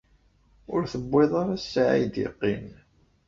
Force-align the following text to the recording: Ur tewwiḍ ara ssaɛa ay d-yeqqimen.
Ur 0.73 0.81
tewwiḍ 0.91 1.31
ara 1.41 1.55
ssaɛa 1.63 1.93
ay 1.95 2.03
d-yeqqimen. 2.13 2.77